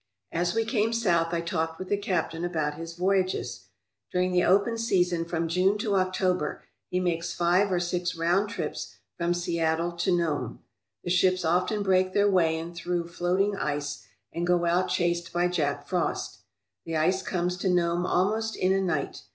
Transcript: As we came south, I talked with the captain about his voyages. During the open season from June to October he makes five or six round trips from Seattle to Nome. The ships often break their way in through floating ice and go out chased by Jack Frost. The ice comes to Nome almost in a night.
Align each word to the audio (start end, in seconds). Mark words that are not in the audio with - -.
As 0.31 0.55
we 0.55 0.65
came 0.65 0.93
south, 0.93 1.31
I 1.31 1.41
talked 1.41 1.77
with 1.77 1.89
the 1.89 1.95
captain 1.95 2.43
about 2.43 2.73
his 2.73 2.95
voyages. 2.95 3.65
During 4.11 4.31
the 4.31 4.43
open 4.43 4.79
season 4.79 5.25
from 5.25 5.47
June 5.47 5.77
to 5.77 5.93
October 5.95 6.63
he 6.89 6.99
makes 6.99 7.35
five 7.35 7.71
or 7.71 7.79
six 7.79 8.15
round 8.15 8.49
trips 8.49 8.95
from 9.19 9.35
Seattle 9.35 9.91
to 9.91 10.11
Nome. 10.11 10.63
The 11.03 11.11
ships 11.11 11.45
often 11.45 11.83
break 11.83 12.13
their 12.13 12.27
way 12.31 12.57
in 12.57 12.73
through 12.73 13.09
floating 13.09 13.55
ice 13.55 14.07
and 14.33 14.47
go 14.47 14.65
out 14.65 14.87
chased 14.89 15.31
by 15.31 15.47
Jack 15.47 15.87
Frost. 15.87 16.39
The 16.83 16.97
ice 16.97 17.21
comes 17.21 17.55
to 17.57 17.69
Nome 17.69 18.07
almost 18.07 18.55
in 18.55 18.71
a 18.73 18.81
night. 18.81 19.21